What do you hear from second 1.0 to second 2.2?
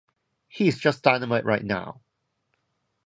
dynamite right now.